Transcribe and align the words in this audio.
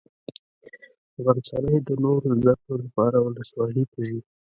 غرڅنۍ 1.23 1.75
د 1.87 1.89
نورو 2.03 2.29
زده 2.41 2.53
کړو 2.61 2.75
لپاره 2.85 3.17
ولسوالي 3.19 3.83
ته 3.91 3.99
ځي. 4.07 4.19